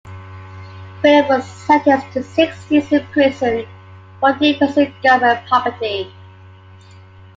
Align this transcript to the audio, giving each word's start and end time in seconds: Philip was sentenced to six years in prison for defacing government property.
Philip 1.03 1.29
was 1.29 1.45
sentenced 1.45 2.11
to 2.13 2.23
six 2.23 2.71
years 2.71 2.91
in 2.91 3.05
prison 3.11 3.67
for 4.19 4.33
defacing 4.33 4.91
government 5.03 5.47
property. 5.47 6.11